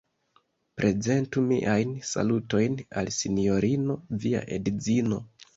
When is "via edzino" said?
4.25-5.25